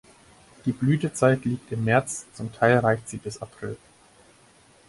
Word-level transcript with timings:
Die 0.65 0.71
Blütezeit 0.71 1.45
liegt 1.45 1.71
im 1.71 1.83
März, 1.83 2.25
zum 2.33 2.51
Teil 2.51 2.79
reicht 2.79 3.07
sie 3.07 3.17
bis 3.17 3.39
April. 3.39 3.77